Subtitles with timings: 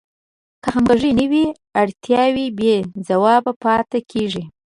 [0.61, 1.45] که همغږي نه وي
[1.81, 2.75] اړتیاوې بې
[3.07, 4.43] ځوابه پاتې کیږي.